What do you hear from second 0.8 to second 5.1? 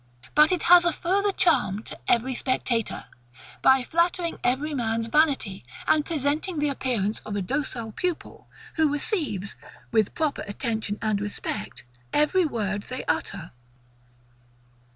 a further charm to every spectator; by flattering every man's